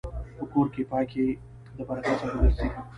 په 0.37 0.43
کور 0.51 0.67
کې 0.73 0.81
پاکي 0.91 1.27
د 1.77 1.79
برکت 1.87 2.15
سبب 2.19 2.35
ګرځي. 2.41 2.67